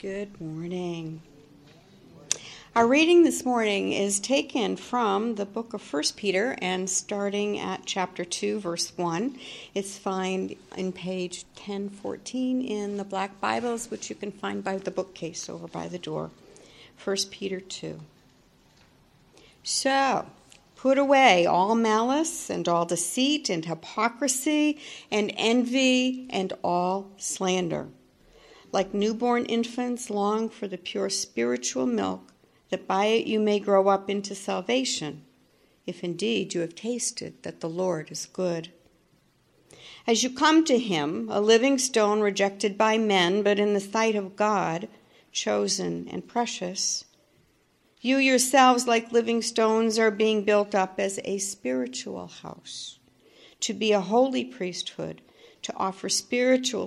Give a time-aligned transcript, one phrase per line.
[0.00, 1.20] Good morning.
[2.74, 7.84] Our reading this morning is taken from the book of 1 Peter and starting at
[7.84, 9.38] chapter 2, verse 1.
[9.74, 14.90] It's found in page 1014 in the Black Bibles, which you can find by the
[14.90, 16.30] bookcase over by the door.
[17.04, 18.00] 1 Peter 2.
[19.62, 20.24] So,
[20.76, 24.78] put away all malice and all deceit and hypocrisy
[25.10, 27.88] and envy and all slander
[28.72, 32.32] like newborn infants, long for the pure spiritual milk,
[32.70, 35.24] that by it you may grow up into salvation,
[35.86, 38.72] if indeed you have tasted that the Lord is good.
[40.06, 44.14] As you come to him, a living stone rejected by men, but in the sight
[44.14, 44.88] of God,
[45.32, 47.04] chosen and precious,
[48.00, 52.98] you yourselves, like living stones, are being built up as a spiritual house,
[53.60, 55.20] to be a holy priesthood,
[55.62, 56.86] to offer spiritual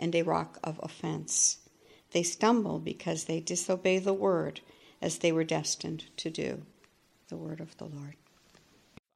[0.00, 1.58] and a rock of offense.
[2.10, 4.60] They stumble because they disobey the word
[5.00, 6.62] as they were destined to do.
[7.28, 8.16] The word of the Lord.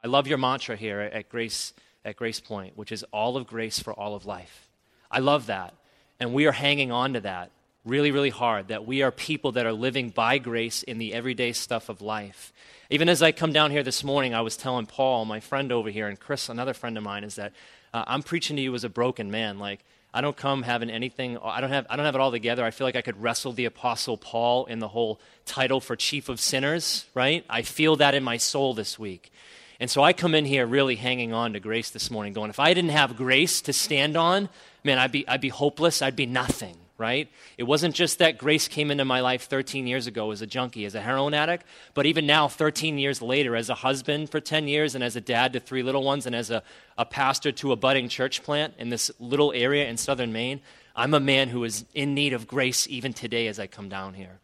[0.05, 1.73] I love your mantra here at Grace
[2.05, 4.69] at Grace Point, which is all of grace for all of life.
[5.11, 5.75] I love that.
[6.21, 7.51] And we are hanging on to that
[7.85, 11.53] really, really hard that we are people that are living by grace in the everyday
[11.53, 12.53] stuff of life.
[12.91, 15.91] Even as I come down here this morning, I was telling Paul, my friend over
[15.91, 17.53] here, and Chris, another friend of mine, is that
[17.93, 19.59] uh, I'm preaching to you as a broken man.
[19.59, 19.85] Like,
[20.15, 22.65] I don't come having anything, I don't, have, I don't have it all together.
[22.65, 26.29] I feel like I could wrestle the Apostle Paul in the whole title for chief
[26.29, 27.45] of sinners, right?
[27.51, 29.33] I feel that in my soul this week.
[29.81, 32.61] And so I come in here really hanging on to grace this morning, going, if
[32.61, 34.49] I didn't have grace to stand on,
[34.85, 36.01] man, I'd be, I'd be hopeless.
[36.01, 37.29] I'd be nothing right?
[37.59, 40.85] It wasn't just that grace came into my life 13 years ago as a junkie,
[40.85, 44.69] as a heroin addict, but even now, 13 years later, as a husband for 10
[44.69, 46.63] years, and as a dad to three little ones, and as a,
[46.97, 50.61] a pastor to a budding church plant in this little area in southern Maine,
[50.95, 54.15] I'm a man who is in need of grace even today as I come down
[54.15, 54.39] here.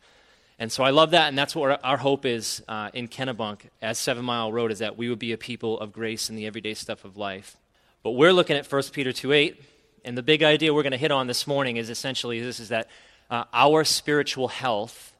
[0.59, 3.99] And so I love that, and that's what our, hope is uh, in Kennebunk as
[3.99, 6.75] Seven Mile Road, is that we would be a people of grace in the everyday
[6.75, 7.57] stuff of life.
[8.03, 9.63] But we're looking at 1 Peter 2 8,
[10.05, 12.69] and the big idea we're going to hit on this morning is essentially this is
[12.69, 12.89] that
[13.31, 15.15] uh, our spiritual health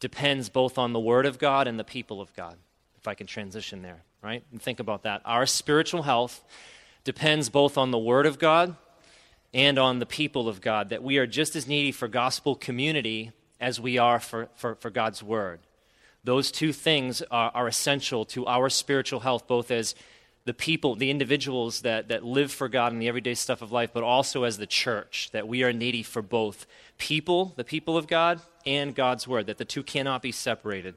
[0.00, 2.56] depends both on the Word of God and the people of God.
[2.98, 4.44] If I can transition there, right?
[4.52, 5.22] And think about that.
[5.24, 6.44] Our spiritual health
[7.04, 8.76] depends both on the Word of God
[9.54, 13.32] and on the people of God, that we are just as needy for gospel community
[13.60, 15.60] as we are for, for, for God's Word.
[16.22, 19.94] Those two things are, are essential to our spiritual health, both as
[20.48, 23.90] the people, the individuals that, that live for God in the everyday stuff of life,
[23.92, 26.66] but also as the church, that we are needy for both
[26.96, 30.94] people, the people of God, and God's word, that the two cannot be separated.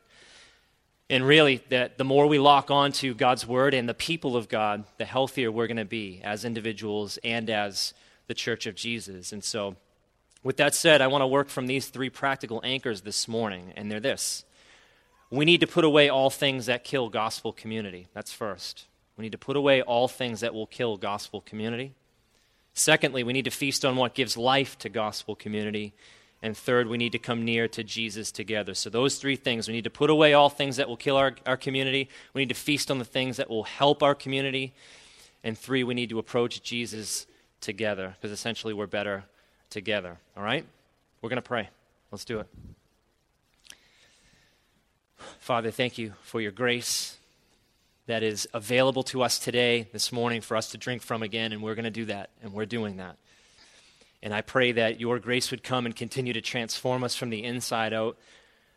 [1.09, 4.47] And really, that the more we lock on to God's word and the people of
[4.47, 7.93] God, the healthier we're going to be as individuals and as
[8.27, 9.33] the church of Jesus.
[9.33, 9.75] And so,
[10.43, 13.91] with that said, I want to work from these three practical anchors this morning, and
[13.91, 14.45] they're this.
[15.29, 18.07] We need to put away all things that kill gospel community.
[18.13, 18.85] That's first.
[19.21, 21.93] We need to put away all things that will kill gospel community.
[22.73, 25.93] Secondly, we need to feast on what gives life to gospel community.
[26.41, 28.73] And third, we need to come near to Jesus together.
[28.73, 31.35] So, those three things we need to put away all things that will kill our,
[31.45, 32.09] our community.
[32.33, 34.73] We need to feast on the things that will help our community.
[35.43, 37.27] And three, we need to approach Jesus
[37.59, 39.25] together because essentially we're better
[39.69, 40.17] together.
[40.35, 40.65] All right?
[41.21, 41.69] We're going to pray.
[42.09, 42.47] Let's do it.
[45.37, 47.17] Father, thank you for your grace
[48.11, 51.63] that is available to us today, this morning, for us to drink from again, and
[51.63, 53.15] we're going to do that, and we're doing that.
[54.21, 57.41] And I pray that your grace would come and continue to transform us from the
[57.41, 58.17] inside out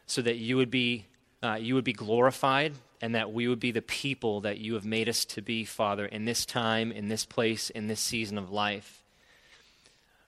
[0.07, 1.07] so that you would be,
[1.43, 4.85] uh, you would be glorified and that we would be the people that you have
[4.85, 8.53] made us to be, Father, in this time, in this place, in this season of
[8.53, 9.03] life.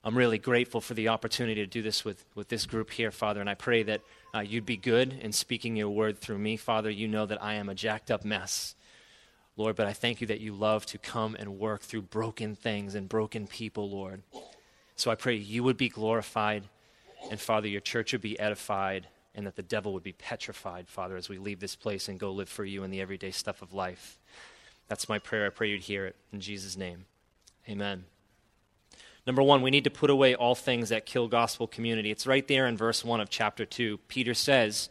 [0.03, 3.39] I'm really grateful for the opportunity to do this with, with this group here, Father,
[3.39, 4.01] and I pray that
[4.35, 6.57] uh, you'd be good in speaking your word through me.
[6.57, 8.75] Father, you know that I am a jacked up mess.
[9.57, 12.93] Lord, but I thank you that you love to come and work through broken things
[12.93, 14.21] and broken people, Lord.
[14.95, 16.63] So I pray you would be glorified,
[17.31, 21.17] and Father, your church would be edified, and that the devil would be petrified, Father,
[21.17, 23.73] as we leave this place and go live for you in the everyday stuff of
[23.73, 24.19] life.
[24.87, 25.47] That's my prayer.
[25.47, 27.05] I pray you'd hear it in Jesus' name.
[27.67, 28.05] Amen.
[29.25, 32.11] Number one, we need to put away all things that kill gospel community.
[32.11, 33.97] It's right there in verse 1 of chapter 2.
[34.07, 34.89] Peter says,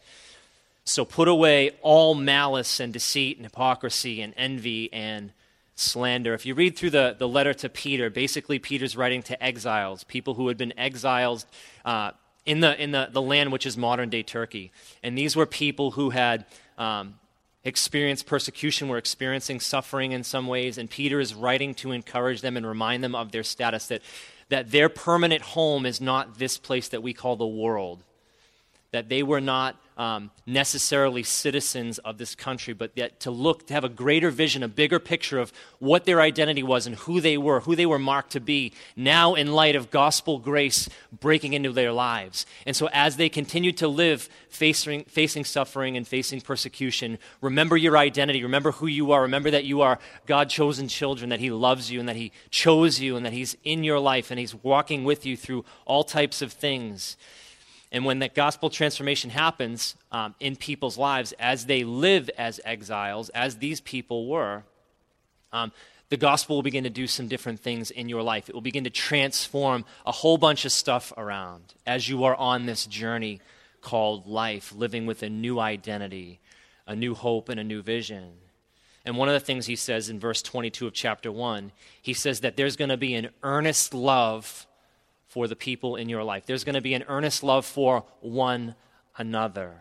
[0.86, 5.32] So put away all malice and deceit and hypocrisy and envy and
[5.74, 6.32] slander.
[6.32, 10.34] If you read through the, the letter to Peter, basically Peter's writing to exiles, people
[10.34, 11.44] who had been exiled
[11.84, 12.12] uh,
[12.46, 14.70] in, the, in the, the land which is modern day Turkey.
[15.02, 16.46] And these were people who had
[16.78, 17.16] um,
[17.64, 22.56] experienced persecution, were experiencing suffering in some ways, and Peter is writing to encourage them
[22.56, 24.02] and remind them of their status that,
[24.50, 28.04] that their permanent home is not this place that we call the world,
[28.92, 33.74] that they were not um, necessarily citizens of this country, but yet to look, to
[33.74, 37.38] have a greater vision, a bigger picture of what their identity was and who they
[37.38, 40.88] were, who they were marked to be, now in light of gospel grace
[41.18, 42.44] breaking into their lives.
[42.66, 47.96] And so as they continue to live facing, facing suffering and facing persecution, remember your
[47.96, 51.90] identity, remember who you are, remember that you are God chosen children, that He loves
[51.90, 55.04] you and that He chose you and that He's in your life and He's walking
[55.04, 57.16] with you through all types of things.
[57.92, 63.28] And when that gospel transformation happens um, in people's lives as they live as exiles,
[63.30, 64.64] as these people were,
[65.52, 65.72] um,
[66.08, 68.48] the gospel will begin to do some different things in your life.
[68.48, 72.66] It will begin to transform a whole bunch of stuff around as you are on
[72.66, 73.40] this journey
[73.80, 76.40] called life, living with a new identity,
[76.86, 78.32] a new hope, and a new vision.
[79.04, 81.70] And one of the things he says in verse 22 of chapter 1,
[82.02, 84.66] he says that there's going to be an earnest love
[85.36, 86.46] for the people in your life.
[86.46, 88.74] There's going to be an earnest love for one
[89.18, 89.74] another.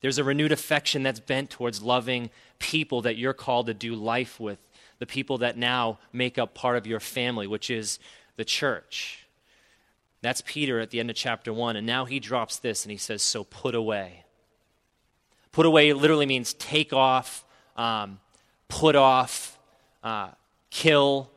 [0.00, 2.30] There's a renewed affection that's bent towards loving
[2.60, 4.60] people that you're called to do life with,
[5.00, 7.98] the people that now make up part of your family, which is
[8.36, 9.26] the church.
[10.22, 11.74] That's Peter at the end of chapter 1.
[11.74, 14.22] And now he drops this and he says, So put away.
[15.50, 17.44] Put away literally means take off,
[17.76, 18.20] um,
[18.68, 19.58] put off,
[20.04, 20.28] uh,
[20.70, 21.28] kill,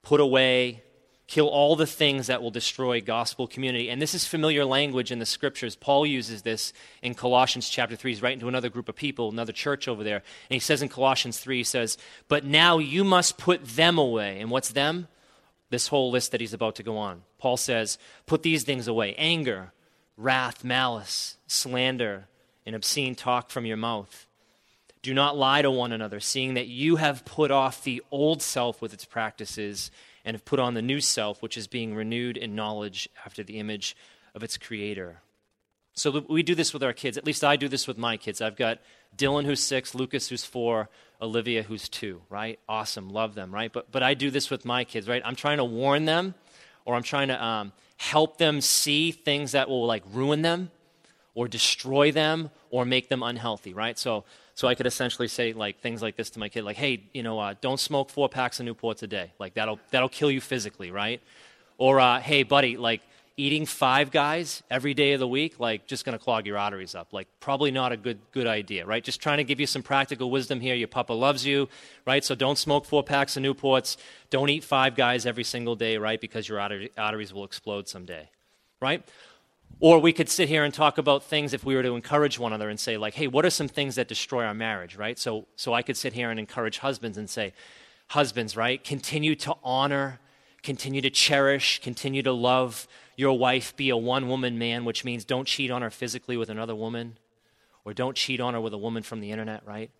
[0.00, 0.82] put away,
[1.26, 3.90] kill all the things that will destroy gospel community.
[3.90, 5.74] And this is familiar language in the scriptures.
[5.74, 8.12] Paul uses this in Colossians chapter 3.
[8.12, 10.16] He's writing to another group of people, another church over there.
[10.16, 14.40] And he says in Colossians 3, he says, But now you must put them away.
[14.40, 15.08] And what's them?
[15.68, 17.22] This whole list that he's about to go on.
[17.38, 19.72] Paul says, Put these things away anger,
[20.16, 22.28] wrath, malice, slander,
[22.64, 24.26] and obscene talk from your mouth.
[25.02, 28.80] Do not lie to one another, seeing that you have put off the old self
[28.80, 29.90] with its practices
[30.26, 33.58] and have put on the new self, which is being renewed in knowledge after the
[33.58, 33.96] image
[34.34, 35.22] of its creator.
[35.94, 37.16] So we do this with our kids.
[37.16, 38.42] At least I do this with my kids.
[38.42, 38.80] I've got
[39.16, 40.90] Dylan, who's six, Lucas, who's four,
[41.22, 42.58] Olivia, who's two, right?
[42.68, 43.08] Awesome.
[43.08, 43.72] Love them, right?
[43.72, 45.22] But, but I do this with my kids, right?
[45.24, 46.34] I'm trying to warn them
[46.84, 50.70] or I'm trying to um, help them see things that will like ruin them
[51.34, 53.98] or destroy them or make them unhealthy, right?
[53.98, 54.24] So
[54.56, 57.22] so I could essentially say like things like this to my kid, like, "Hey, you
[57.22, 59.30] know, uh, don't smoke four packs of Newports a day.
[59.38, 61.20] Like that'll that'll kill you physically, right?"
[61.76, 63.02] Or, uh, "Hey, buddy, like
[63.36, 67.12] eating five guys every day of the week, like just to clog your arteries up.
[67.12, 69.04] Like probably not a good good idea, right?
[69.04, 70.74] Just trying to give you some practical wisdom here.
[70.74, 71.68] Your papa loves you,
[72.06, 72.24] right?
[72.24, 73.98] So don't smoke four packs of Newports.
[74.30, 76.18] Don't eat five guys every single day, right?
[76.18, 78.30] Because your arteries will explode someday,
[78.80, 79.04] right?
[79.78, 82.52] Or we could sit here and talk about things if we were to encourage one
[82.52, 85.18] another and say, like, hey, what are some things that destroy our marriage, right?
[85.18, 87.52] So, so I could sit here and encourage husbands and say,
[88.08, 90.18] husbands, right, continue to honor,
[90.62, 95.24] continue to cherish, continue to love your wife, be a one woman man, which means
[95.24, 97.18] don't cheat on her physically with another woman,
[97.84, 99.90] or don't cheat on her with a woman from the internet, right?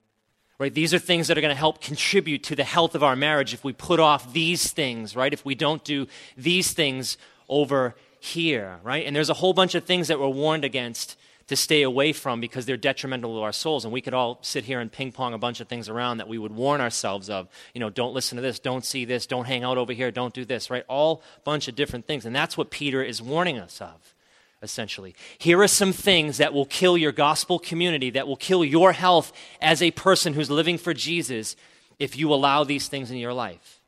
[0.59, 0.73] Right?
[0.73, 3.52] These are things that are going to help contribute to the health of our marriage
[3.52, 5.33] if we put off these things, right?
[5.33, 7.18] If we don't do these things
[7.49, 7.95] over
[8.26, 9.06] here, right?
[9.06, 11.16] And there's a whole bunch of things that we're warned against
[11.49, 13.85] to stay away from because they're detrimental to our souls.
[13.85, 16.28] And we could all sit here and ping pong a bunch of things around that
[16.28, 17.49] we would warn ourselves of.
[17.73, 20.35] You know, don't listen to this, don't see this, don't hang out over here, don't
[20.35, 20.85] do this, right?
[20.88, 22.26] All bunch of different things.
[22.26, 24.14] And that's what Peter is warning us of,
[24.61, 25.14] essentially.
[25.38, 29.33] Here are some things that will kill your gospel community, that will kill your health
[29.61, 31.54] as a person who's living for Jesus
[31.99, 33.80] if you allow these things in your life.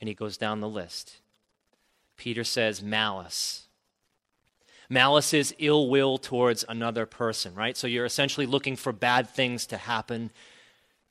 [0.00, 1.16] And he goes down the list.
[2.16, 3.66] Peter says malice.
[4.88, 7.76] Malice is ill will towards another person, right?
[7.76, 10.30] So you're essentially looking for bad things to happen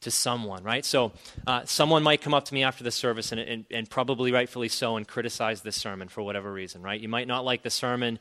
[0.01, 0.85] to someone, right?
[0.85, 1.11] So
[1.47, 4.69] uh, someone might come up to me after the service and, and, and, probably rightfully
[4.69, 6.99] so and criticize this sermon for whatever reason, right?
[6.99, 8.19] You might not like the sermon.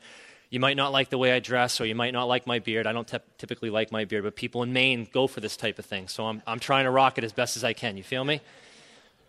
[0.49, 2.87] You might not like the way I dress, or you might not like my beard.
[2.87, 5.79] I don't te- typically like my beard, but people in Maine go for this type
[5.79, 6.07] of thing.
[6.07, 7.97] So I'm, I'm trying to rock it as best as I can.
[7.97, 8.41] You feel me?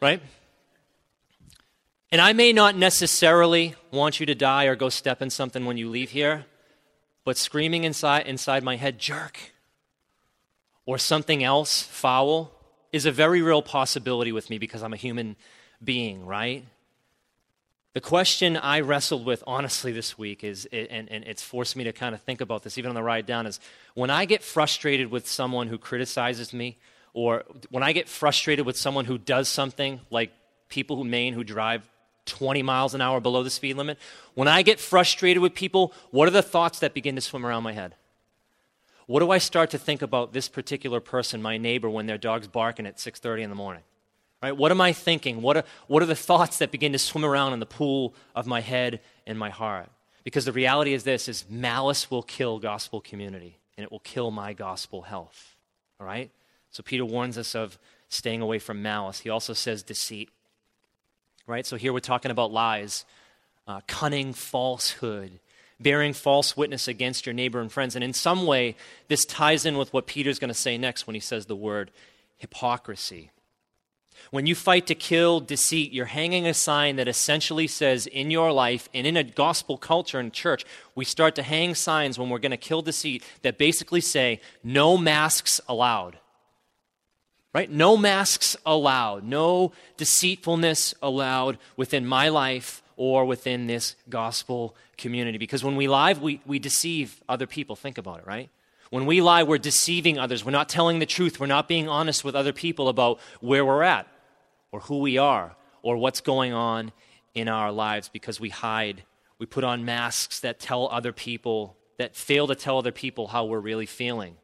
[0.00, 0.22] Right?
[2.12, 5.76] And I may not necessarily want you to die or go step in something when
[5.76, 6.46] you leave here,
[7.24, 9.52] but screaming inside, inside my head, jerk,
[10.84, 12.52] or something else, foul,
[12.92, 15.34] is a very real possibility with me because I'm a human
[15.82, 16.64] being, right?
[17.94, 21.92] The question I wrestled with honestly this week is, and, and it's forced me to
[21.92, 23.58] kind of think about this even on the ride down, is
[23.94, 26.78] when I get frustrated with someone who criticizes me,
[27.14, 30.30] or when I get frustrated with someone who does something like
[30.68, 31.88] people who Maine who drive
[32.26, 33.98] 20 miles an hour below the speed limit,
[34.34, 37.62] when I get frustrated with people, what are the thoughts that begin to swim around
[37.62, 37.94] my head?
[39.06, 42.48] What do I start to think about this particular person, my neighbor, when their dog's
[42.48, 43.82] barking at 6:30 in the morning?
[44.42, 44.56] Right?
[44.56, 45.40] What am I thinking?
[45.40, 48.46] What are, what are the thoughts that begin to swim around in the pool of
[48.46, 49.88] my head and my heart?
[50.24, 54.30] Because the reality is this is malice will kill gospel community and it will kill
[54.30, 55.56] my gospel health.
[56.00, 56.30] All right?
[56.70, 57.78] So Peter warns us of
[58.08, 59.20] staying away from malice.
[59.20, 60.30] He also says deceit.
[61.46, 61.64] Right?
[61.64, 63.04] So here we're talking about lies,
[63.68, 65.38] uh, cunning falsehood,
[65.78, 67.94] bearing false witness against your neighbor and friends.
[67.94, 68.76] And in some way,
[69.08, 71.90] this ties in with what Peter's going to say next when he says the word
[72.38, 73.30] hypocrisy.
[74.30, 78.50] When you fight to kill deceit, you're hanging a sign that essentially says in your
[78.50, 82.38] life and in a gospel culture and church, we start to hang signs when we're
[82.38, 86.18] going to kill deceit that basically say, no masks allowed.
[87.56, 87.70] Right?
[87.70, 89.24] No masks allowed.
[89.24, 95.38] No deceitfulness allowed within my life or within this gospel community.
[95.38, 97.74] Because when we lie, we, we deceive other people.
[97.74, 98.50] Think about it, right?
[98.90, 100.44] When we lie, we're deceiving others.
[100.44, 101.40] We're not telling the truth.
[101.40, 104.06] We're not being honest with other people about where we're at
[104.70, 106.92] or who we are or what's going on
[107.32, 109.02] in our lives because we hide.
[109.38, 113.46] We put on masks that tell other people, that fail to tell other people how
[113.46, 114.36] we're really feeling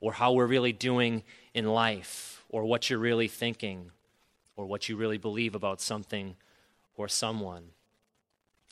[0.00, 1.22] or how we're really doing
[1.54, 3.92] in life or what you're really thinking
[4.56, 6.36] or what you really believe about something
[6.96, 7.70] or someone.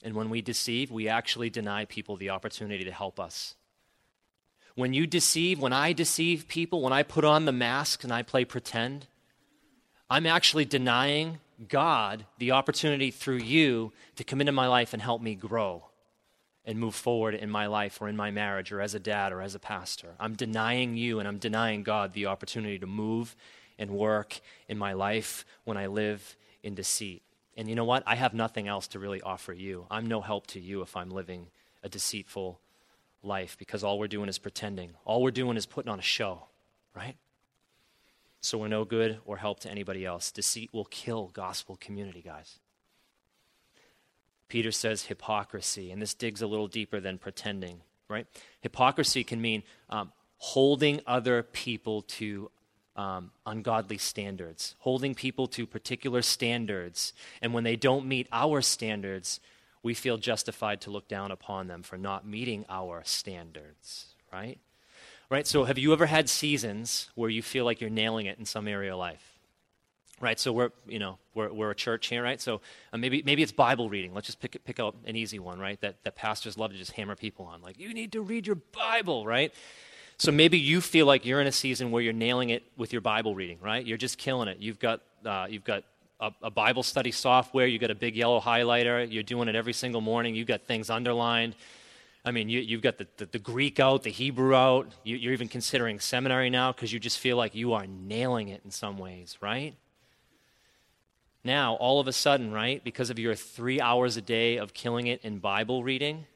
[0.04, 3.54] And when we deceive, we actually deny people the opportunity to help us.
[4.74, 8.22] When you deceive, when I deceive people, when I put on the mask and I
[8.22, 9.06] play pretend,
[10.10, 15.22] I'm actually denying God the opportunity through you to come into my life and help
[15.22, 15.84] me grow
[16.64, 19.42] and move forward in my life or in my marriage or as a dad or
[19.42, 20.14] as a pastor.
[20.20, 23.34] I'm denying you and I'm denying God the opportunity to move
[23.78, 27.22] and work in my life when I live in deceit.
[27.56, 28.02] And you know what?
[28.06, 29.86] I have nothing else to really offer you.
[29.90, 31.48] I'm no help to you if I'm living
[31.82, 32.60] a deceitful
[33.22, 34.92] life because all we're doing is pretending.
[35.04, 36.46] All we're doing is putting on a show,
[36.94, 37.16] right?
[38.40, 40.32] So we're no good or help to anybody else.
[40.32, 42.58] Deceit will kill gospel community, guys.
[44.52, 48.26] Peter says hypocrisy, and this digs a little deeper than pretending, right?
[48.60, 52.50] Hypocrisy can mean um, holding other people to
[52.94, 59.40] um, ungodly standards, holding people to particular standards, and when they don't meet our standards,
[59.82, 64.58] we feel justified to look down upon them for not meeting our standards, right?
[65.30, 65.46] Right?
[65.46, 68.68] So, have you ever had seasons where you feel like you're nailing it in some
[68.68, 69.31] area of life?
[70.22, 72.40] Right, so we're, you know, we're, we're a church here, right?
[72.40, 72.60] So
[72.92, 74.14] uh, maybe, maybe it's Bible reading.
[74.14, 75.80] Let's just pick, pick out an easy one, right?
[75.80, 77.60] That, that pastors love to just hammer people on.
[77.60, 79.52] Like, you need to read your Bible, right?
[80.18, 83.00] So maybe you feel like you're in a season where you're nailing it with your
[83.00, 83.84] Bible reading, right?
[83.84, 84.58] You're just killing it.
[84.60, 85.82] You've got, uh, you've got
[86.20, 87.66] a, a, Bible study software.
[87.66, 89.10] You've got a big yellow highlighter.
[89.10, 90.36] You're doing it every single morning.
[90.36, 91.56] You've got things underlined.
[92.24, 94.86] I mean, you, have got the, the, the, Greek out, the Hebrew out.
[95.02, 98.60] You, you're even considering seminary now because you just feel like you are nailing it
[98.64, 99.74] in some ways, right?
[101.44, 105.08] Now, all of a sudden, right, because of your three hours a day of killing
[105.08, 106.26] it in Bible reading,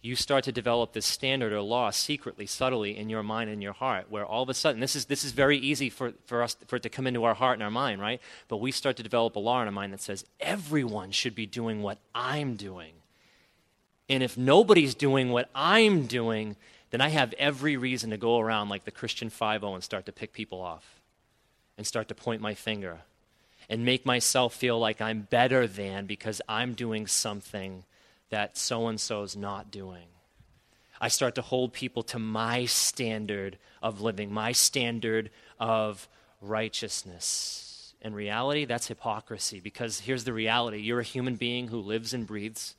[0.00, 3.72] you start to develop this standard or law secretly, subtly in your mind and your
[3.72, 6.56] heart, where all of a sudden, this is, this is very easy for, for us
[6.66, 8.20] for it to come into our heart and our mind, right?
[8.46, 11.46] But we start to develop a law in our mind that says everyone should be
[11.46, 12.92] doing what I'm doing.
[14.08, 16.56] And if nobody's doing what I'm doing,
[16.90, 20.12] then I have every reason to go around like the Christian 5 and start to
[20.12, 21.00] pick people off
[21.76, 23.00] and start to point my finger
[23.68, 27.84] and make myself feel like I'm better than because I'm doing something
[28.30, 30.06] that so and so's not doing.
[31.00, 36.08] I start to hold people to my standard of living, my standard of
[36.40, 37.94] righteousness.
[38.00, 42.26] In reality, that's hypocrisy because here's the reality you're a human being who lives and
[42.26, 42.74] breathes.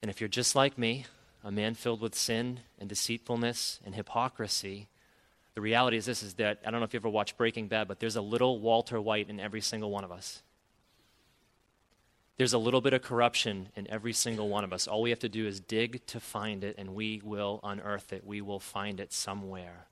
[0.00, 1.06] And if you're just like me,
[1.42, 4.88] a man filled with sin and deceitfulness and hypocrisy,
[5.58, 7.88] the reality is this is that I don't know if you ever watched Breaking Bad,
[7.88, 10.40] but there's a little Walter White in every single one of us.
[12.36, 14.86] There's a little bit of corruption in every single one of us.
[14.86, 18.24] All we have to do is dig to find it, and we will unearth it.
[18.24, 19.86] We will find it somewhere.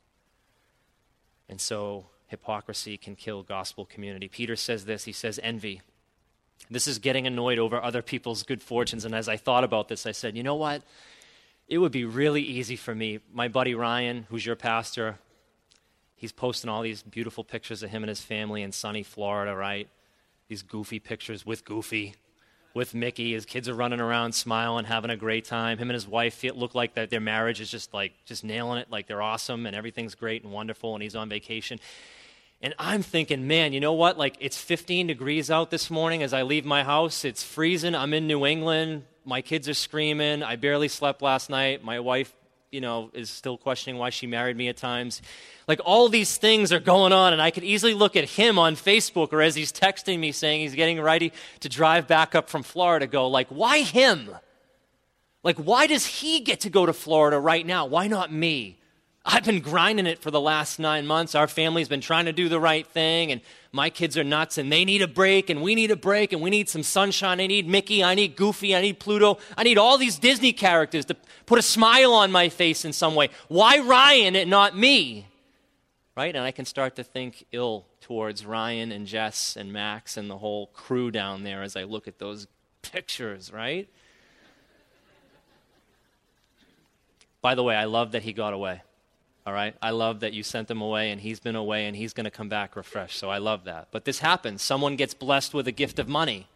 [1.49, 4.29] And so, hypocrisy can kill gospel community.
[4.29, 5.81] Peter says this he says, envy.
[6.71, 9.05] This is getting annoyed over other people's good fortunes.
[9.05, 10.85] And as I thought about this, I said, you know what?
[11.67, 13.19] It would be really easy for me.
[13.33, 15.19] My buddy Ryan, who's your pastor,
[16.17, 19.89] he's posting all these beautiful pictures of him and his family in sunny Florida, right?
[20.49, 22.15] These goofy pictures with Goofy
[22.77, 23.33] with Mickey.
[23.33, 25.79] His kids are running around, smiling, having a great time.
[25.79, 28.91] Him and his wife look like that their marriage is just like just nailing it,
[28.91, 30.95] like they're awesome and everything's great and wonderful.
[30.95, 31.81] And he's on vacation.
[32.61, 34.19] And I'm thinking, man, you know what?
[34.19, 37.25] Like it's 15 degrees out this morning as I leave my house.
[37.25, 37.95] It's freezing.
[37.95, 39.05] I'm in New England.
[39.25, 40.43] My kids are screaming.
[40.43, 41.83] I barely slept last night.
[41.83, 42.33] My wife
[42.77, 45.23] you know, is still questioning why she married me at times.
[45.67, 48.77] Like all these things are going on, and I could easily look at him on
[48.77, 52.63] Facebook or as he's texting me saying he's getting ready to drive back up from
[52.63, 54.29] Florida, go, like, why him?
[55.43, 57.87] Like, why does he get to go to Florida right now?
[57.87, 58.79] Why not me?
[59.29, 61.35] I've been grinding it for the last nine months.
[61.35, 63.41] Our family's been trying to do the right thing, and
[63.73, 66.41] my kids are nuts, and they need a break, and we need a break, and
[66.41, 67.41] we need some sunshine.
[67.41, 69.39] I need Mickey, I need Goofy, I need Pluto.
[69.57, 73.17] I need all these Disney characters to put a smile on my face in some
[73.17, 73.31] way.
[73.49, 75.27] Why Ryan and not me?
[76.17, 76.35] Right?
[76.35, 80.39] And I can start to think ill towards Ryan and Jess and Max and the
[80.39, 82.47] whole crew down there as I look at those
[82.81, 83.89] pictures, right?
[87.43, 88.83] By the way, I love that he got away.
[89.47, 89.77] All right?
[89.81, 92.31] I love that you sent him away and he's been away and he's going to
[92.33, 93.17] come back refreshed.
[93.17, 93.89] So I love that.
[93.93, 94.61] But this happens.
[94.61, 96.49] Someone gets blessed with a gift of money.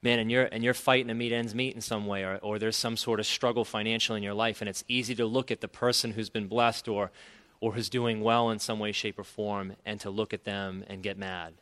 [0.00, 2.58] Man, and you're, and you're fighting to meet ends meet in some way, or, or
[2.58, 5.62] there's some sort of struggle financially in your life, and it's easy to look at
[5.62, 7.10] the person who's been blessed or,
[7.58, 10.84] or who's doing well in some way, shape, or form and to look at them
[10.86, 11.54] and get mad.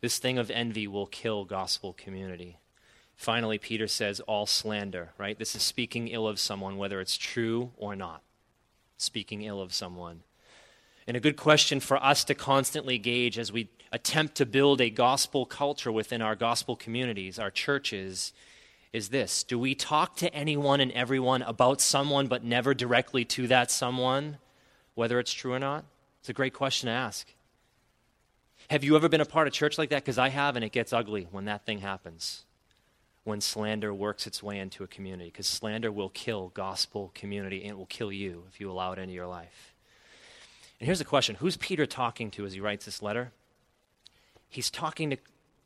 [0.00, 2.58] This thing of envy will kill gospel community.
[3.16, 5.38] Finally, Peter says, all slander, right?
[5.38, 8.22] This is speaking ill of someone, whether it's true or not
[8.96, 10.22] speaking ill of someone.
[11.06, 14.90] And a good question for us to constantly gauge as we attempt to build a
[14.90, 18.32] gospel culture within our gospel communities, our churches,
[18.92, 23.46] is this Do we talk to anyone and everyone about someone, but never directly to
[23.48, 24.38] that someone,
[24.94, 25.84] whether it's true or not?
[26.20, 27.26] It's a great question to ask.
[28.70, 30.02] Have you ever been a part of church like that?
[30.02, 32.44] Because I have, and it gets ugly when that thing happens
[33.24, 37.70] when slander works its way into a community because slander will kill gospel community and
[37.70, 39.74] it will kill you if you allow it into your life.
[40.78, 43.32] And here's the question Who's Peter talking to as he writes this letter?
[44.48, 45.16] He's talking to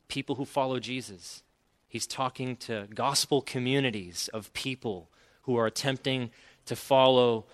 [0.07, 1.43] people who follow Jesus.
[1.87, 5.09] He's talking to gospel communities of people
[5.43, 6.31] who are attempting
[6.65, 7.45] to follow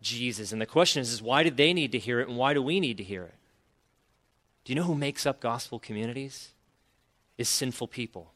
[0.00, 0.52] Jesus.
[0.52, 2.62] And the question is, is why did they need to hear it and why do
[2.62, 3.34] we need to hear it?
[4.64, 6.50] Do you know who makes up gospel communities?
[7.38, 8.32] Is sinful people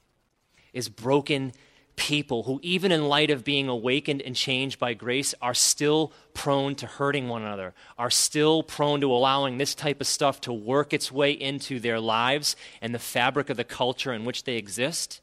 [0.72, 1.52] is broken
[1.96, 6.74] people who, even in light of being awakened and changed by grace, are still prone
[6.74, 10.92] to hurting one another, are still prone to allowing this type of stuff to work
[10.92, 15.20] its way into their lives and the fabric of the culture in which they exist,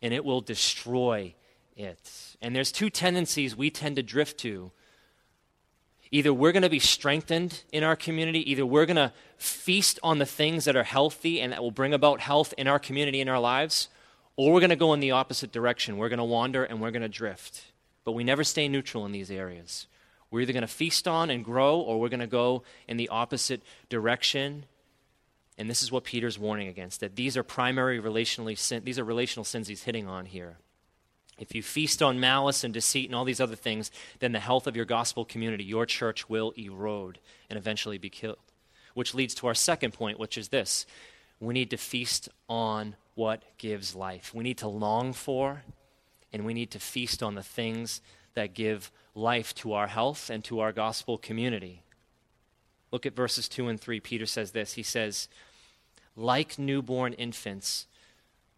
[0.00, 1.34] and it will destroy
[1.76, 2.36] it.
[2.40, 4.72] And there's two tendencies we tend to drift to.
[6.10, 10.18] Either we're going to be strengthened in our community, either we're going to feast on
[10.18, 13.28] the things that are healthy and that will bring about health in our community, in
[13.28, 13.88] our lives,
[14.36, 15.98] or we're going to go in the opposite direction.
[15.98, 17.72] We're going to wander and we're going to drift.
[18.04, 19.86] But we never stay neutral in these areas.
[20.30, 23.10] We're either going to feast on and grow, or we're going to go in the
[23.10, 24.64] opposite direction.
[25.58, 29.04] And this is what Peter's warning against that these are primary relationally sin, these are
[29.04, 30.56] relational sins he's hitting on here.
[31.38, 33.90] If you feast on malice and deceit and all these other things,
[34.20, 37.18] then the health of your gospel community, your church, will erode
[37.50, 38.38] and eventually be killed.
[38.94, 40.86] Which leads to our second point, which is this
[41.40, 44.32] we need to feast on what gives life.
[44.34, 45.62] We need to long for
[46.32, 48.00] and we need to feast on the things
[48.34, 51.82] that give life to our health and to our gospel community.
[52.90, 54.00] Look at verses 2 and 3.
[54.00, 54.74] Peter says this.
[54.74, 55.28] He says,
[56.16, 57.86] Like newborn infants,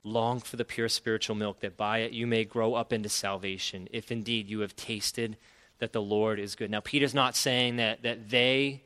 [0.03, 3.89] long for the pure spiritual milk, that by it you may grow up into salvation,
[3.91, 5.37] if indeed you have tasted
[5.79, 6.71] that the Lord is good.
[6.71, 8.83] Now, Peter's not saying that, that they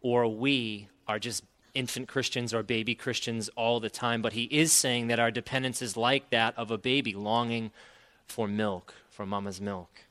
[0.00, 1.42] or we are just
[1.78, 5.80] infant Christians or baby Christians all the time, but he is saying that our dependence
[5.80, 7.70] is like that of a baby longing
[8.26, 10.04] for milk, for mama's milk.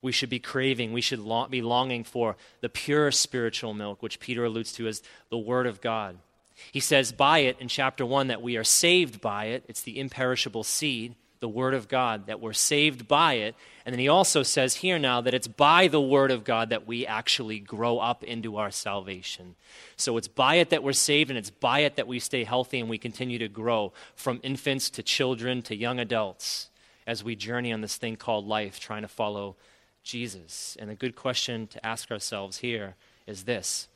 [0.00, 4.20] We should be craving, we should lo- be longing for the pure spiritual milk, which
[4.20, 6.16] Peter alludes to as the Word of God.
[6.72, 10.00] He says by it in chapter 1 that we are saved by it, it's the
[10.00, 13.54] imperishable seed the Word of God, that we're saved by it.
[13.84, 16.86] And then he also says here now that it's by the Word of God that
[16.86, 19.56] we actually grow up into our salvation.
[19.96, 22.80] So it's by it that we're saved, and it's by it that we stay healthy
[22.80, 26.70] and we continue to grow from infants to children to young adults
[27.06, 29.56] as we journey on this thing called life, trying to follow
[30.04, 30.76] Jesus.
[30.80, 32.94] And a good question to ask ourselves here
[33.26, 33.88] is this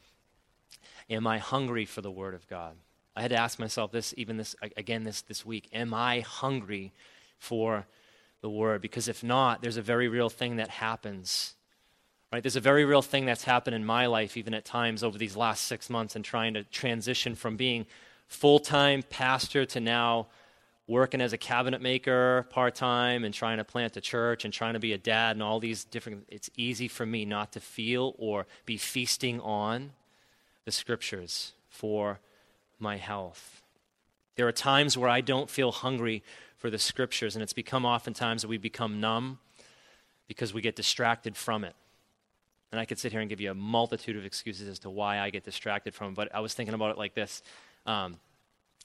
[1.09, 2.74] Am I hungry for the Word of God?
[3.14, 5.68] I had to ask myself this even this again this, this week.
[5.72, 6.92] Am I hungry
[7.38, 7.87] for
[8.40, 11.55] the word because if not there's a very real thing that happens
[12.33, 15.18] right there's a very real thing that's happened in my life even at times over
[15.18, 17.87] these last six months and trying to transition from being
[18.27, 20.27] full-time pastor to now
[20.88, 24.75] working as a cabinet maker part time and trying to plant a church and trying
[24.75, 28.14] to be a dad and all these different, it's easy for me not to feel
[28.18, 29.90] or be feasting on
[30.64, 32.20] the scriptures for
[32.79, 33.62] my health.
[34.37, 36.22] There are times where I don't feel hungry
[36.66, 39.38] for the scriptures, and it's become oftentimes that we become numb
[40.26, 41.76] because we get distracted from it.
[42.72, 45.20] And I could sit here and give you a multitude of excuses as to why
[45.20, 47.44] I get distracted from it, but I was thinking about it like this.
[47.87, 48.16] Um,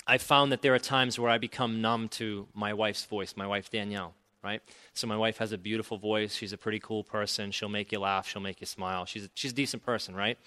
[0.05, 3.47] I found that there are times where I become numb to my wife's voice, my
[3.47, 4.13] wife Danielle,
[4.43, 4.61] right?
[4.93, 6.35] So my wife has a beautiful voice.
[6.35, 7.49] She's a pretty cool person.
[7.49, 8.27] She'll make you laugh.
[8.27, 9.05] She'll make you smile.
[9.05, 10.37] She's a, she's a decent person, right?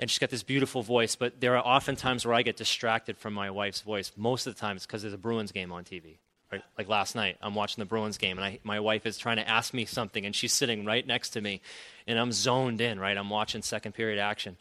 [0.00, 1.16] And she's got this beautiful voice.
[1.16, 4.10] But there are often times where I get distracted from my wife's voice.
[4.16, 6.16] Most of the time, it's because there's a Bruins game on TV.
[6.52, 6.62] Right?
[6.78, 9.48] Like last night, I'm watching the Bruins game, and I, my wife is trying to
[9.48, 11.60] ask me something, and she's sitting right next to me,
[12.06, 13.00] and I'm zoned in.
[13.00, 13.16] Right?
[13.16, 14.56] I'm watching second period action,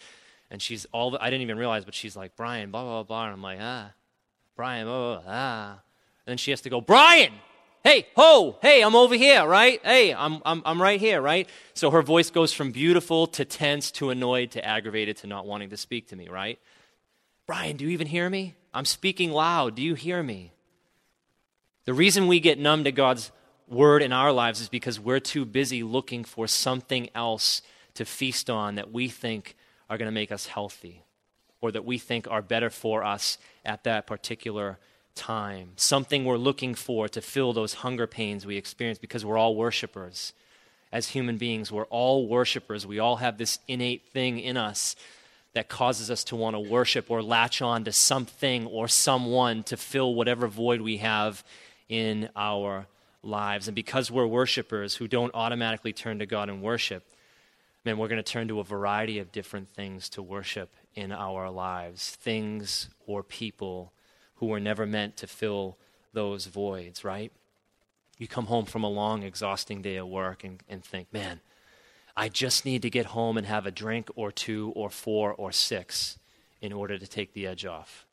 [0.49, 1.11] and she's all.
[1.11, 3.59] The, I didn't even realize, but she's like Bryan, blah blah blah, and I'm like
[3.61, 3.91] ah
[4.55, 5.71] Bryan, oh, ah.
[5.71, 7.33] And then she has to go, Bryan,
[7.83, 9.81] hey, ho, hey, I'm over here, right?
[9.83, 11.49] Hey, I'm, I'm, I'm right here, right?
[11.73, 15.71] So her voice goes from beautiful to tense to annoyed to aggravated to not wanting
[15.71, 16.57] to speak to me, right?
[17.45, 18.55] Bryan, do you even hear me?
[18.73, 19.75] I'm speaking loud.
[19.75, 20.53] Do you hear me?
[21.85, 23.31] The reason we get numb to God's
[23.67, 27.61] word in our lives is because we're too busy looking for something else
[27.93, 29.55] to feast on that we think
[29.87, 31.03] are going to make us healthy
[31.61, 34.79] or that we think are better for us at that particular
[35.13, 35.73] time.
[35.75, 40.33] Something we're looking for to fill those hunger pains we experience because we're all worshipers.
[40.91, 42.87] As human beings, we're all worshipers.
[42.87, 44.95] We all have this innate thing in us
[45.53, 49.77] that causes us to want to worship or latch on to something or someone to
[49.77, 51.43] fill whatever void we have
[51.89, 52.87] in our
[53.23, 53.67] lives.
[53.67, 57.03] And because we're worshipers who don't automatically turn to God and worship,
[57.83, 61.49] man, we're going to turn to a variety of different things to worship in our
[61.49, 63.91] lives, things or people
[64.35, 65.77] who were never meant to fill
[66.13, 67.31] those voids, right?
[68.17, 71.41] You come home from a long, exhausting day of work and, and think, man,
[72.15, 75.51] I just need to get home and have a drink or two or four or
[75.51, 76.17] six
[76.61, 78.04] in order to take the edge off,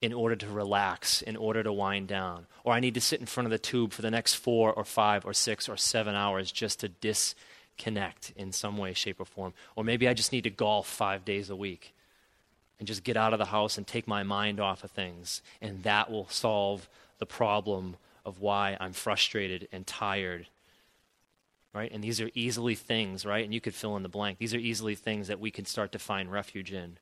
[0.00, 2.46] in order to relax, in order to wind down.
[2.62, 4.84] Or I need to sit in front of the tube for the next four or
[4.84, 9.54] five or six or seven hours just to disconnect in some way, shape, or form.
[9.76, 11.94] Or maybe I just need to golf five days a week
[12.78, 15.40] and just get out of the house and take my mind off of things.
[15.62, 20.48] And that will solve the problem of why I'm frustrated and tired.
[21.72, 21.90] Right?
[21.90, 23.44] And these are easily things, right?
[23.44, 24.38] And you could fill in the blank.
[24.38, 26.98] These are easily things that we can start to find refuge in.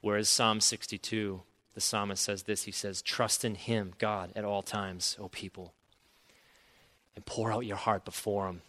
[0.00, 1.40] Whereas Psalm 62,
[1.76, 5.74] the psalmist says this he says, Trust in him, God, at all times, O people,
[7.14, 8.62] and pour out your heart before him.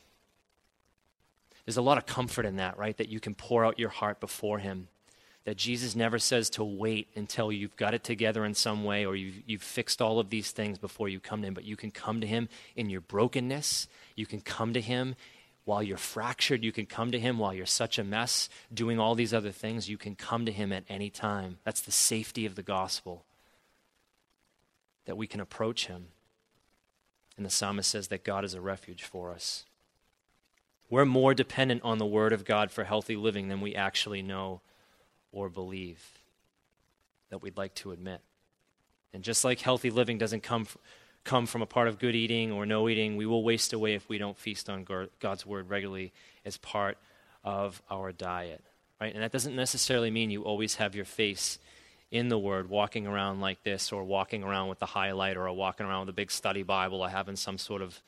[1.65, 2.97] There's a lot of comfort in that, right?
[2.97, 4.89] That you can pour out your heart before him
[5.47, 9.15] that Jesus never says to wait until you've got it together in some way or
[9.15, 11.89] you've, you've fixed all of these things before you come to Him, but you can
[11.89, 13.87] come to Him in your brokenness.
[14.17, 15.15] You can come to Him
[15.67, 16.63] while you're fractured.
[16.63, 19.89] You can come to Him while you're such a mess, doing all these other things.
[19.89, 21.57] You can come to Him at any time.
[21.65, 23.25] That's the safety of the gospel,
[25.05, 26.07] that we can approach Him.
[27.35, 29.65] And the psalmist says that God is a refuge for us.
[30.89, 34.61] We're more dependent on the Word of God for healthy living than we actually know
[35.33, 36.13] or believe
[37.29, 38.21] that we'd like to admit.
[39.13, 40.65] And just like healthy living doesn't come,
[41.27, 44.07] come from a part of good eating or no eating, we will waste away if
[44.09, 44.87] we don't feast on
[45.19, 46.13] God's word regularly
[46.45, 46.97] as part
[47.43, 48.63] of our diet.
[48.99, 49.13] Right?
[49.13, 51.59] And that doesn't necessarily mean you always have your face
[52.09, 55.85] in the Word, walking around like this, or walking around with the highlighter, or walking
[55.85, 58.01] around with a big study Bible, or having some sort of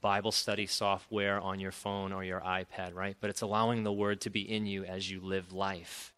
[0.00, 3.16] Bible study software on your phone or your iPad, right?
[3.20, 6.12] But it's allowing the Word to be in you as you live life.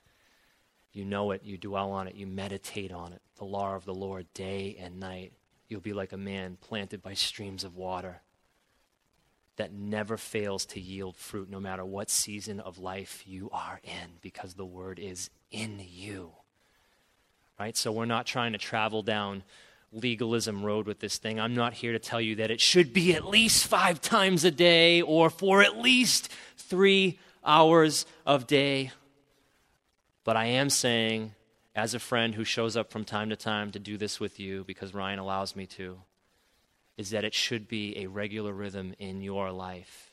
[0.90, 3.94] You know it, you dwell on it, you meditate on it, the law of the
[3.94, 5.32] Lord day and night.
[5.68, 8.20] You'll be like a man planted by streams of water
[9.57, 14.11] that never fails to yield fruit no matter what season of life you are in
[14.20, 16.31] because the word is in you.
[17.59, 17.76] Right?
[17.76, 19.42] So we're not trying to travel down
[19.92, 21.40] legalism road with this thing.
[21.40, 24.50] I'm not here to tell you that it should be at least five times a
[24.50, 28.92] day or for at least three hours of day
[30.28, 31.33] but I am saying,
[31.79, 34.64] as a friend who shows up from time to time to do this with you
[34.64, 36.01] because Ryan allows me to,
[36.97, 40.12] is that it should be a regular rhythm in your life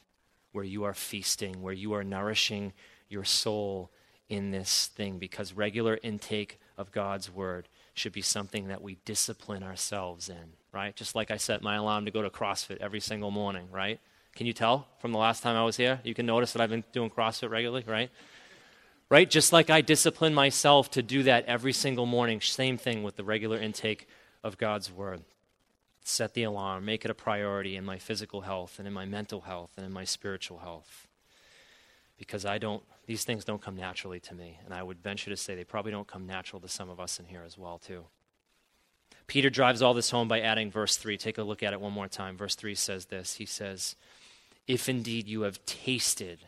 [0.51, 2.71] where you are feasting, where you are nourishing
[3.09, 3.89] your soul
[4.29, 9.63] in this thing because regular intake of God's word should be something that we discipline
[9.63, 10.95] ourselves in, right?
[10.95, 13.99] Just like I set my alarm to go to CrossFit every single morning, right?
[14.35, 15.99] Can you tell from the last time I was here?
[16.03, 18.11] You can notice that I've been doing CrossFit regularly, right?
[19.09, 19.29] Right?
[19.29, 23.23] Just like I discipline myself to do that every single morning, same thing with the
[23.23, 24.07] regular intake
[24.43, 25.21] of God's Word.
[26.07, 29.41] set the alarm, make it a priority in my physical health and in my mental
[29.41, 31.07] health and in my spiritual health.
[32.19, 34.59] Because I don't, these things don't come naturally to me.
[34.63, 37.19] And I would venture to say they probably don't come natural to some of us
[37.19, 38.05] in here as well, too.
[39.25, 41.17] Peter drives all this home by adding verse 3.
[41.17, 42.37] Take a look at it one more time.
[42.37, 43.95] Verse 3 says this He says,
[44.67, 46.41] If indeed you have tasted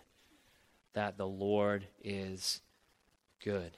[0.93, 2.61] that the Lord is
[3.43, 3.77] good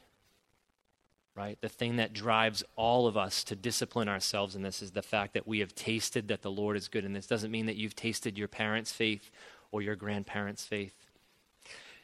[1.39, 1.57] right?
[1.61, 5.33] The thing that drives all of us to discipline ourselves in this is the fact
[5.35, 7.05] that we have tasted that the Lord is good.
[7.05, 9.31] And this doesn't mean that you've tasted your parents' faith
[9.71, 10.93] or your grandparents' faith.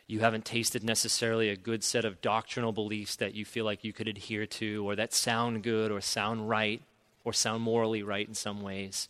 [0.07, 3.91] You haven't tasted necessarily a good set of doctrinal beliefs that you feel like you
[3.91, 6.81] could adhere to or that sound good or sound right
[7.25, 9.09] or sound morally right in some ways.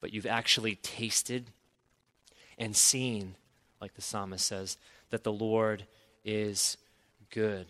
[0.00, 1.46] But you've actually tasted
[2.56, 3.34] and seen,
[3.80, 4.78] like the psalmist says,
[5.10, 5.84] that the Lord
[6.24, 6.76] is
[7.30, 7.66] good.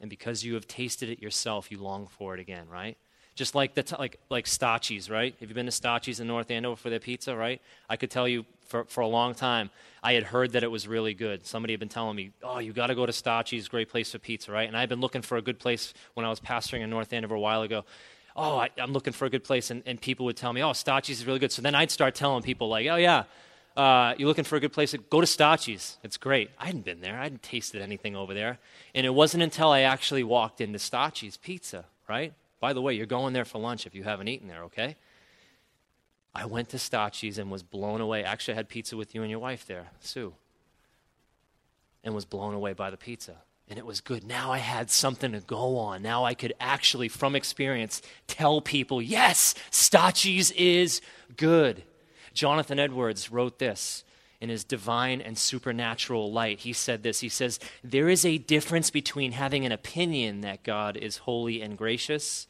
[0.00, 2.96] And because you have tasted it yourself, you long for it again, right?
[3.34, 5.34] Just like the t- like like Stacci's, right?
[5.40, 7.60] Have you been to Stacci's in North Andover for their pizza, right?
[7.88, 9.70] I could tell you for, for a long time,
[10.02, 11.46] I had heard that it was really good.
[11.46, 14.18] Somebody had been telling me, "Oh, you got to go to Stacci's, great place for
[14.18, 16.90] pizza, right?" And I've been looking for a good place when I was pastoring in
[16.90, 17.84] North Andover a while ago.
[18.34, 20.72] Oh, I, am looking for a good place, and, and people would tell me, "Oh,
[20.72, 23.24] Stacci's is really good." So then I'd start telling people like, "Oh yeah,
[23.76, 25.98] uh, you're looking for a good place, to go to Stachi's.
[26.02, 26.50] It's great.
[26.58, 27.18] I hadn't been there.
[27.18, 28.58] I hadn't tasted anything over there.
[28.94, 32.32] And it wasn't until I actually walked into Stachi's Pizza, right?
[32.58, 34.96] By the way, you're going there for lunch if you haven't eaten there, okay?
[36.34, 38.24] I went to Stachi's and was blown away.
[38.24, 40.34] Actually, I had pizza with you and your wife there, Sue,
[42.02, 43.36] and was blown away by the pizza.
[43.68, 44.22] And it was good.
[44.24, 46.02] Now I had something to go on.
[46.02, 51.00] Now I could actually, from experience, tell people, yes, Stachi's is
[51.36, 51.82] good.
[52.36, 54.04] Jonathan Edwards wrote this
[54.40, 56.60] in his divine and supernatural light.
[56.60, 60.96] He said this He says, There is a difference between having an opinion that God
[60.96, 62.46] is holy and gracious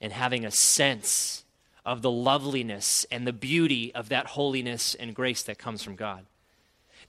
[0.00, 1.44] and having a sense
[1.84, 6.26] of the loveliness and the beauty of that holiness and grace that comes from God.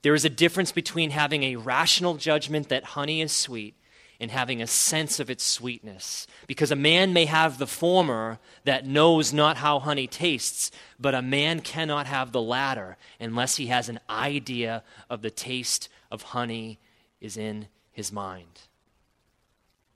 [0.02, 3.74] There is a difference between having a rational judgment that honey is sweet
[4.20, 6.26] and having a sense of its sweetness.
[6.46, 11.22] Because a man may have the former that knows not how honey tastes, but a
[11.22, 16.78] man cannot have the latter unless he has an idea of the taste of honey
[17.20, 18.60] is in his mind.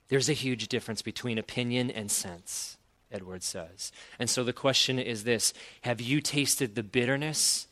[0.08, 2.78] There's a huge difference between opinion and sense,
[3.12, 3.92] Edwards says.
[4.18, 7.66] And so the question is this Have you tasted the bitterness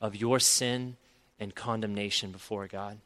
[0.00, 0.96] of your sin
[1.38, 2.98] and condemnation before God?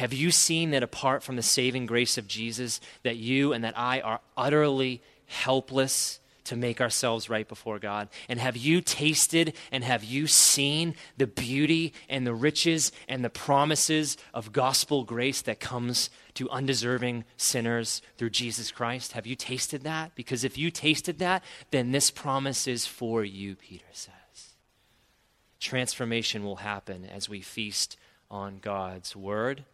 [0.00, 3.76] Have you seen that apart from the saving grace of Jesus, that you and that
[3.76, 8.08] I are utterly helpless to make ourselves right before God?
[8.26, 13.28] And have you tasted and have you seen the beauty and the riches and the
[13.28, 19.12] promises of gospel grace that comes to undeserving sinners through Jesus Christ?
[19.12, 20.14] Have you tasted that?
[20.14, 24.14] Because if you tasted that, then this promise is for you, Peter says.
[25.60, 27.98] Transformation will happen as we feast
[28.30, 29.66] on God's word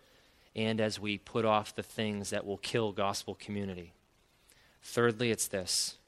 [0.56, 3.92] and as we put off the things that will kill gospel community.
[4.82, 5.98] Thirdly, it's this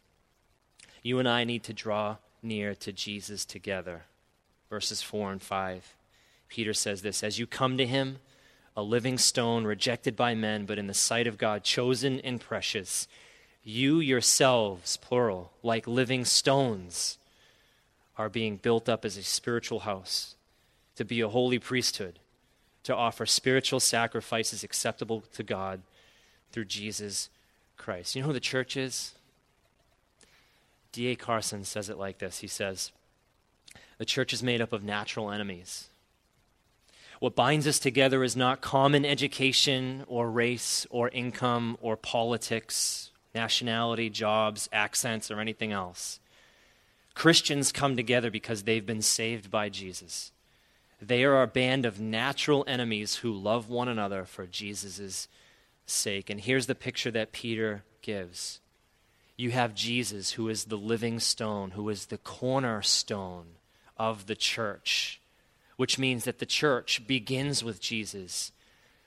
[1.02, 4.04] you and I need to draw near to Jesus together.
[4.68, 5.94] Verses 4 and 5.
[6.48, 8.18] Peter says this As you come to him,
[8.76, 13.06] a living stone rejected by men, but in the sight of God, chosen and precious,
[13.62, 17.18] you yourselves, plural, like living stones,
[18.16, 20.36] are being built up as a spiritual house
[20.96, 22.18] to be a holy priesthood
[22.88, 25.82] to offer spiritual sacrifices acceptable to God
[26.52, 27.28] through Jesus
[27.76, 28.16] Christ.
[28.16, 29.12] You know who the church is?
[30.92, 31.14] D.A.
[31.14, 32.90] Carson says it like this He says,
[33.98, 35.88] The church is made up of natural enemies.
[37.20, 44.08] What binds us together is not common education or race or income or politics, nationality,
[44.08, 46.20] jobs, accents, or anything else.
[47.14, 50.32] Christians come together because they've been saved by Jesus.
[51.00, 55.28] They are a band of natural enemies who love one another for Jesus'
[55.86, 56.28] sake.
[56.28, 58.60] And here's the picture that Peter gives
[59.36, 63.46] you have Jesus, who is the living stone, who is the cornerstone
[63.96, 65.20] of the church,
[65.76, 68.50] which means that the church begins with Jesus.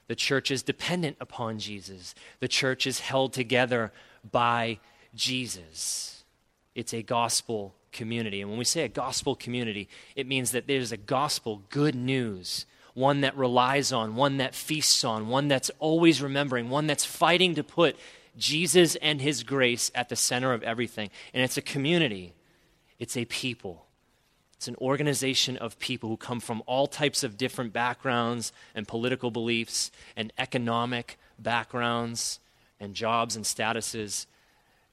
[0.07, 2.15] The church is dependent upon Jesus.
[2.39, 3.91] The church is held together
[4.29, 4.79] by
[5.13, 6.23] Jesus.
[6.75, 8.41] It's a gospel community.
[8.41, 12.65] And when we say a gospel community, it means that there's a gospel good news,
[12.93, 17.55] one that relies on, one that feasts on, one that's always remembering, one that's fighting
[17.55, 17.95] to put
[18.37, 21.09] Jesus and his grace at the center of everything.
[21.33, 22.33] And it's a community,
[22.99, 23.85] it's a people.
[24.55, 29.31] It's an organization of people who come from all types of different backgrounds and political
[29.31, 32.39] beliefs and economic backgrounds
[32.79, 34.27] and jobs and statuses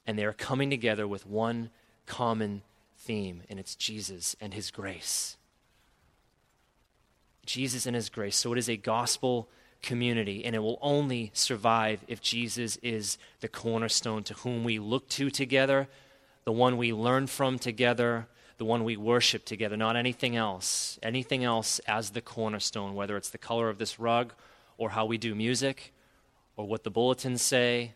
[0.09, 1.69] and they are coming together with one
[2.07, 2.63] common
[3.09, 5.39] theme, and it's Jesus and his grace.
[7.47, 8.37] Jesus and his grace.
[8.37, 9.49] So it is a gospel
[9.83, 15.09] community, and it will only survive if Jesus is the cornerstone to whom we look
[15.09, 15.89] to together,
[16.45, 18.27] the one we learn from together,
[18.59, 20.99] the one we worship together, not anything else.
[21.03, 24.35] Anything else as the cornerstone, whether it's the color of this rug,
[24.77, 25.95] or how we do music,
[26.59, 27.95] or what the bulletins say,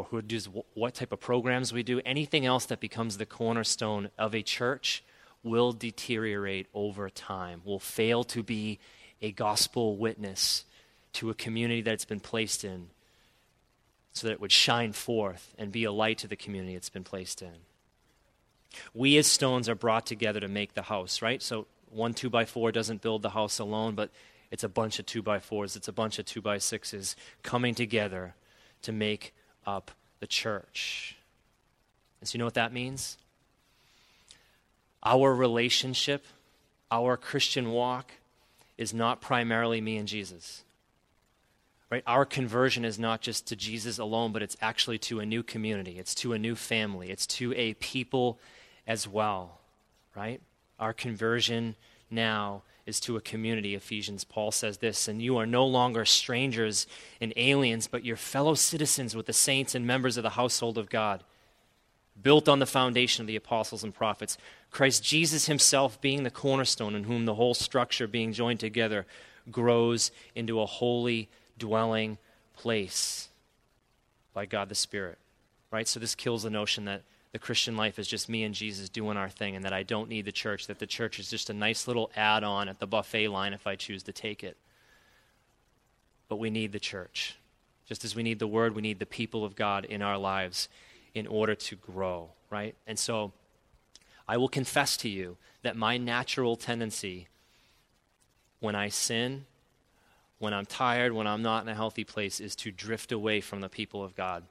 [0.00, 4.08] or who does what type of programs we do, anything else that becomes the cornerstone
[4.18, 5.04] of a church
[5.42, 8.78] will deteriorate over time, will fail to be
[9.20, 10.64] a gospel witness
[11.12, 12.88] to a community that it's been placed in
[14.14, 17.04] so that it would shine forth and be a light to the community it's been
[17.04, 17.52] placed in.
[18.94, 21.42] We as stones are brought together to make the house, right?
[21.42, 24.10] So one two by four doesn't build the house alone, but
[24.50, 27.74] it's a bunch of two by fours, it's a bunch of two by sixes coming
[27.74, 28.34] together
[28.80, 29.34] to make
[29.66, 31.16] up the church.
[32.20, 33.16] And so you know what that means?
[35.02, 36.26] Our relationship,
[36.90, 38.12] our Christian walk,
[38.76, 40.62] is not primarily me and Jesus.
[41.90, 42.02] Right?
[42.06, 45.98] Our conversion is not just to Jesus alone, but it's actually to a new community.
[45.98, 47.10] It's to a new family.
[47.10, 48.38] It's to a people
[48.86, 49.58] as well.
[50.14, 50.40] Right?
[50.78, 51.74] Our conversion
[52.10, 53.74] now is to a community.
[53.74, 56.86] Ephesians, Paul says this, and you are no longer strangers
[57.20, 60.90] and aliens, but your fellow citizens with the saints and members of the household of
[60.90, 61.22] God,
[62.20, 64.36] built on the foundation of the apostles and prophets.
[64.70, 69.06] Christ Jesus himself being the cornerstone, in whom the whole structure being joined together
[69.50, 72.18] grows into a holy dwelling
[72.56, 73.28] place
[74.34, 75.18] by God the Spirit.
[75.70, 75.88] Right?
[75.88, 79.16] So this kills the notion that the Christian life is just me and Jesus doing
[79.16, 81.54] our thing and that I don't need the church, that the church is just a
[81.54, 84.56] nice little add on at the buffet line if I choose to take it.
[86.28, 87.36] But we need the church.
[87.86, 90.68] Just as we need the word, we need the people of God in our lives
[91.14, 92.74] in order to grow, right?
[92.86, 93.32] And so
[94.28, 97.28] I will confess to you that my natural tendency
[98.60, 99.46] when I sin,
[100.38, 103.60] when I'm tired, when I'm not in a healthy place, is to drift away from
[103.60, 104.44] the people of God.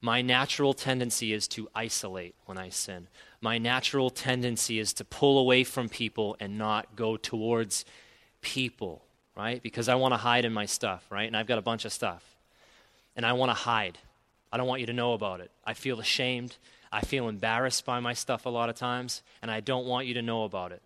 [0.00, 3.08] My natural tendency is to isolate when I sin.
[3.40, 7.84] My natural tendency is to pull away from people and not go towards
[8.40, 9.02] people,
[9.36, 9.62] right?
[9.62, 11.26] Because I want to hide in my stuff, right?
[11.26, 12.36] And I've got a bunch of stuff.
[13.16, 13.98] And I want to hide.
[14.52, 15.50] I don't want you to know about it.
[15.64, 16.56] I feel ashamed.
[16.92, 20.14] I feel embarrassed by my stuff a lot of times, and I don't want you
[20.14, 20.82] to know about it.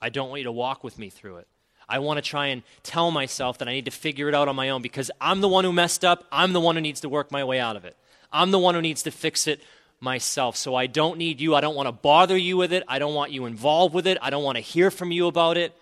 [0.00, 1.46] I don't want you to walk with me through it.
[1.88, 4.56] I want to try and tell myself that I need to figure it out on
[4.56, 6.24] my own because I'm the one who messed up.
[6.32, 7.96] I'm the one who needs to work my way out of it.
[8.32, 9.62] I'm the one who needs to fix it
[10.02, 10.56] myself.
[10.56, 11.54] So I don't need you.
[11.54, 12.82] I don't want to bother you with it.
[12.88, 14.18] I don't want you involved with it.
[14.20, 15.74] I don't want to hear from you about it.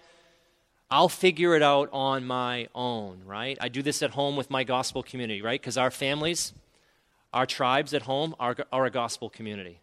[0.90, 3.56] I'll figure it out on my own, right?
[3.60, 5.60] I do this at home with my gospel community, right?
[5.60, 6.52] Because our families,
[7.32, 9.80] our tribes at home are, are a gospel community.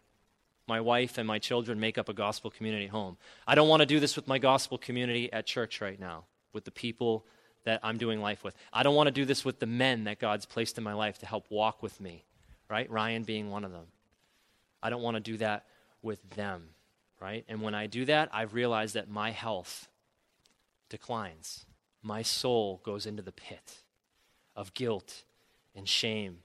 [0.66, 3.16] My wife and my children make up a gospel community at home.
[3.46, 6.66] I don't want to do this with my gospel community at church right now, with
[6.66, 7.24] the people
[7.64, 8.54] that I'm doing life with.
[8.70, 11.18] I don't want to do this with the men that God's placed in my life
[11.20, 12.24] to help walk with me
[12.68, 12.90] right?
[12.90, 13.86] Ryan being one of them.
[14.82, 15.64] I don't want to do that
[16.02, 16.68] with them,
[17.20, 17.44] right?
[17.48, 19.88] And when I do that, I've realized that my health
[20.88, 21.66] declines.
[22.02, 23.82] My soul goes into the pit
[24.54, 25.24] of guilt
[25.74, 26.38] and shame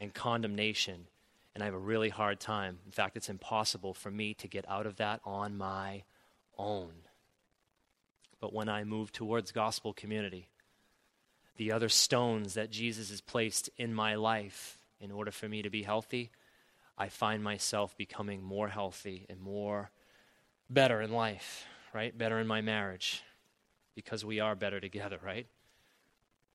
[0.00, 1.06] and condemnation.
[1.54, 2.78] And I have a really hard time.
[2.84, 6.02] In fact, it's impossible for me to get out of that on my
[6.58, 6.92] own.
[8.40, 10.48] But when I move towards gospel community,
[11.56, 15.70] the other stones that Jesus has placed in my life in order for me to
[15.70, 16.30] be healthy,
[16.98, 19.90] I find myself becoming more healthy and more
[20.70, 22.16] better in life, right?
[22.16, 23.22] Better in my marriage
[23.94, 25.46] because we are better together, right?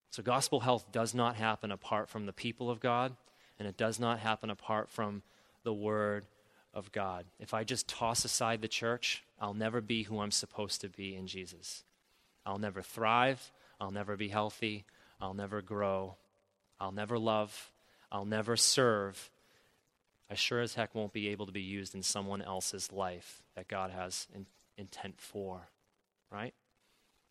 [0.10, 3.16] So, gospel health does not happen apart from the people of God,
[3.58, 5.24] and it does not happen apart from
[5.64, 6.26] the Word
[6.74, 7.26] of God.
[7.40, 11.16] If I just toss aside the church, I'll never be who I'm supposed to be
[11.16, 11.84] in Jesus.
[12.46, 13.52] I'll never thrive.
[13.80, 14.86] I'll never be healthy.
[15.20, 16.16] I'll never grow.
[16.80, 17.71] I'll never love.
[18.12, 19.32] I'll never serve,
[20.30, 23.68] I sure as heck won't be able to be used in someone else's life that
[23.68, 24.46] God has in,
[24.78, 25.70] intent for,
[26.32, 26.54] right?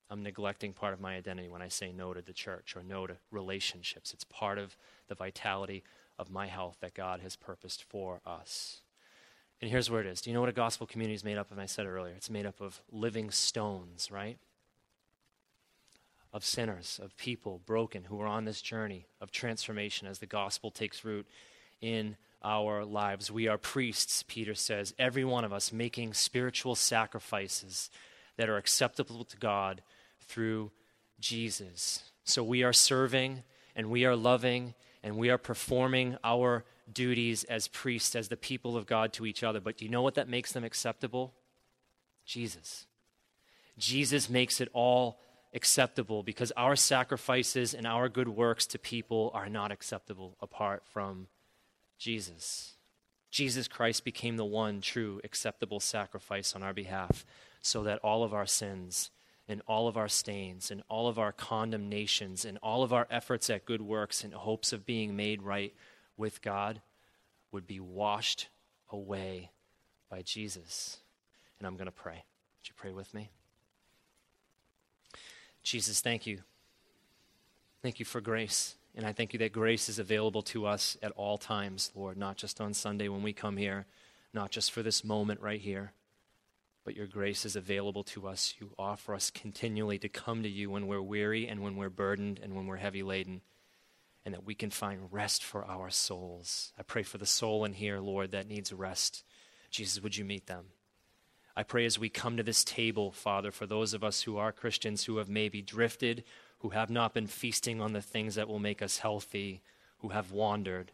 [0.09, 3.07] I'm neglecting part of my identity when I say no to the church or no
[3.07, 4.13] to relationships.
[4.13, 4.77] It's part of
[5.09, 5.85] the vitality
[6.19, 8.81] of my health that God has purposed for us.
[9.61, 10.21] And here's where it is.
[10.21, 11.59] Do you know what a gospel community is made up of?
[11.59, 12.15] I said it earlier.
[12.15, 14.39] It's made up of living stones, right?
[16.33, 20.71] Of sinners, of people broken who are on this journey of transformation as the gospel
[20.71, 21.27] takes root
[21.81, 23.31] in our lives.
[23.31, 27.91] We are priests, Peter says, every one of us making spiritual sacrifices
[28.37, 29.83] that are acceptable to God
[30.21, 30.71] through
[31.19, 32.05] Jesus.
[32.25, 33.43] So we are serving
[33.77, 38.77] and we are loving and we are performing our duties as priests, as the people
[38.77, 39.61] of God to each other.
[39.61, 41.35] But do you know what that makes them acceptable?
[42.25, 42.87] Jesus.
[43.79, 45.21] Jesus makes it all
[45.53, 51.27] acceptable because our sacrifices and our good works to people are not acceptable apart from
[51.99, 52.75] Jesus.
[53.31, 57.25] Jesus Christ became the one true acceptable sacrifice on our behalf
[57.61, 59.11] so that all of our sins
[59.49, 63.51] and all of our stains and all of our condemnations and all of our efforts
[63.51, 65.75] at good works in hopes of being made right
[66.17, 66.81] with God
[67.53, 68.49] would be washed
[68.91, 69.51] away
[70.09, 70.99] by Jesus.
[71.59, 72.15] And I'm going to pray.
[72.15, 73.31] Would you pray with me?
[75.71, 76.41] Jesus, thank you.
[77.81, 78.75] Thank you for grace.
[78.97, 82.37] And I thank you that grace is available to us at all times, Lord, not
[82.37, 83.87] just on Sunday when we come here,
[84.35, 85.93] not just for this moment right here,
[86.85, 88.55] but your grace is available to us.
[88.59, 92.41] You offer us continually to come to you when we're weary and when we're burdened
[92.43, 93.41] and when we're heavy laden,
[94.25, 96.73] and that we can find rest for our souls.
[96.81, 99.23] I pray for the soul in here, Lord, that needs rest.
[99.71, 100.65] Jesus, would you meet them?
[101.57, 104.53] I pray as we come to this table, Father, for those of us who are
[104.53, 106.25] Christians who have maybe drifted,
[106.61, 109.63] who have not been feasting on the things that will make us healthy,
[109.99, 110.93] who have wandered.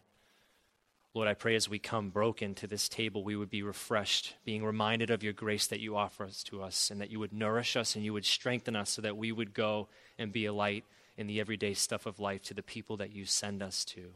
[1.13, 4.63] Lord, I pray as we come broken to this table, we would be refreshed, being
[4.63, 7.75] reminded of your grace that you offer us to us, and that you would nourish
[7.75, 9.87] us and you would strengthen us so that we would go
[10.17, 10.83] and be a light
[11.17, 14.13] in the everyday stuff of life to the people that you send us to.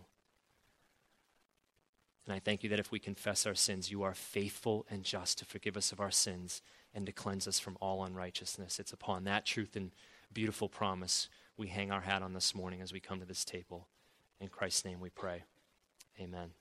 [2.25, 5.39] And I thank you that if we confess our sins, you are faithful and just
[5.39, 6.61] to forgive us of our sins
[6.93, 8.79] and to cleanse us from all unrighteousness.
[8.79, 9.91] It's upon that truth and
[10.31, 13.87] beautiful promise we hang our hat on this morning as we come to this table.
[14.39, 15.43] In Christ's name we pray.
[16.19, 16.51] Amen.